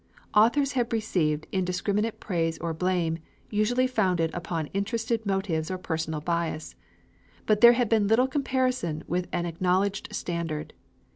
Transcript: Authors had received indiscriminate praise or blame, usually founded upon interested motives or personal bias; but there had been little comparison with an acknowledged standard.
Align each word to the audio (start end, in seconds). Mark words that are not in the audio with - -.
Authors 0.33 0.71
had 0.71 0.91
received 0.91 1.45
indiscriminate 1.51 2.19
praise 2.19 2.57
or 2.57 2.73
blame, 2.73 3.19
usually 3.51 3.85
founded 3.85 4.33
upon 4.33 4.65
interested 4.73 5.23
motives 5.27 5.69
or 5.69 5.77
personal 5.77 6.19
bias; 6.21 6.73
but 7.45 7.61
there 7.61 7.73
had 7.73 7.87
been 7.87 8.07
little 8.07 8.27
comparison 8.27 9.03
with 9.07 9.27
an 9.31 9.45
acknowledged 9.45 10.07
standard. 10.11 10.73